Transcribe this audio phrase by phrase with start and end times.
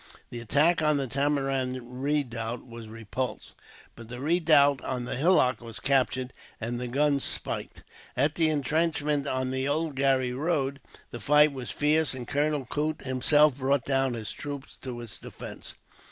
[0.31, 3.53] The attack on the Tamarind redoubt was repulsed,
[3.95, 7.83] but the redoubt on the hillock was captured, and the guns spiked.
[8.17, 10.79] At the intrenchment on the Oulgarry Road
[11.11, 15.75] the fight was fierce, and Colonel Coote himself brought down his troops to its defence.